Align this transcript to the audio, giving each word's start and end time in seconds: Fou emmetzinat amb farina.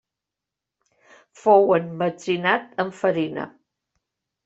Fou 1.43 1.69
emmetzinat 1.81 2.69
amb 2.85 3.01
farina. 3.05 3.49